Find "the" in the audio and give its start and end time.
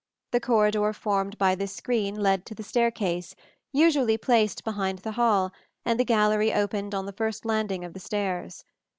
0.31-0.39, 2.55-2.63, 4.97-5.11, 5.99-6.03, 7.05-7.13, 7.93-7.99